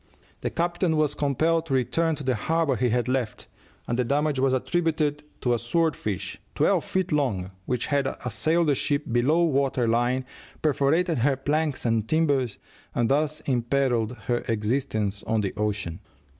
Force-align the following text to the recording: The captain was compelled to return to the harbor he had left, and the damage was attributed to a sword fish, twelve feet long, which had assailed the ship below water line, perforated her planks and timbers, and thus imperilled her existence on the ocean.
The 0.39 0.49
captain 0.49 0.97
was 0.97 1.13
compelled 1.13 1.67
to 1.67 1.75
return 1.75 2.15
to 2.15 2.23
the 2.23 2.33
harbor 2.33 2.75
he 2.75 2.89
had 2.89 3.07
left, 3.07 3.45
and 3.87 3.99
the 3.99 4.03
damage 4.03 4.39
was 4.39 4.51
attributed 4.51 5.21
to 5.41 5.53
a 5.53 5.59
sword 5.59 5.95
fish, 5.95 6.41
twelve 6.55 6.85
feet 6.85 7.11
long, 7.11 7.51
which 7.67 7.85
had 7.85 8.07
assailed 8.25 8.69
the 8.69 8.73
ship 8.73 9.03
below 9.11 9.43
water 9.43 9.87
line, 9.87 10.25
perforated 10.63 11.19
her 11.19 11.35
planks 11.35 11.85
and 11.85 12.09
timbers, 12.09 12.57
and 12.95 13.09
thus 13.09 13.41
imperilled 13.45 14.17
her 14.25 14.39
existence 14.47 15.21
on 15.27 15.41
the 15.41 15.53
ocean. 15.55 15.99